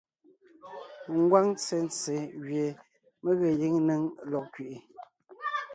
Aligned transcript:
Ngwáŋ 1.17 1.45
ntsentse 1.55 2.15
gẅie 2.45 2.67
mé 3.23 3.31
ge 3.39 3.49
gíŋ 3.59 3.75
néŋ 3.87 4.01
lɔg 4.31 4.45
kẅiʼi, 4.53 4.77